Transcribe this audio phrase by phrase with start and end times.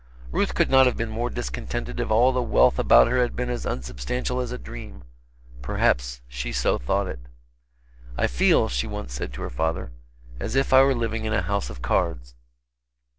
[0.31, 3.51] Ruth could not have been more discontented if all the wealth about her had been
[3.51, 5.03] as unsubstantial as a dream.
[5.61, 7.19] Perhaps she so thought it.
[8.17, 9.91] "I feel," she once said to her father,
[10.39, 12.33] "as if I were living in a house of cards."